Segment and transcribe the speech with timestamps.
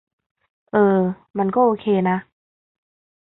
[0.71, 0.99] เออ
[1.37, 2.17] มันก็โอเคนะ